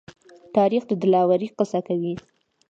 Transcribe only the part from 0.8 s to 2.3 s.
د دلاورۍ قصه کوي.